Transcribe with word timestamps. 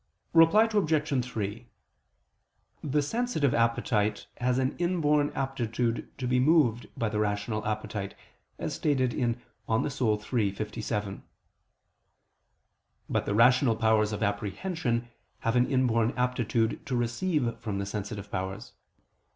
Reply 0.33 0.63
Obj. 0.73 1.23
3: 1.25 1.67
The 2.83 3.01
sensitive 3.03 3.53
appetite 3.53 4.25
has 4.37 4.57
an 4.57 4.75
inborn 4.79 5.29
aptitude 5.35 6.09
to 6.17 6.25
be 6.27 6.39
moved 6.39 6.87
by 6.97 7.07
the 7.07 7.19
rational 7.19 7.63
appetite, 7.67 8.15
as 8.57 8.73
stated 8.73 9.13
in 9.13 9.33
De 9.33 9.39
Anima 9.69 9.89
iii, 9.93 10.47
text. 10.53 10.57
57: 10.57 11.21
but 13.11 13.27
the 13.27 13.35
rational 13.35 13.75
powers 13.75 14.11
of 14.11 14.23
apprehension 14.23 15.07
have 15.41 15.55
an 15.55 15.67
inborn 15.69 16.15
aptitude 16.17 16.83
to 16.87 16.95
receive 16.95 17.59
from 17.59 17.77
the 17.77 17.85
sensitive 17.85 18.31
powers. 18.31 18.73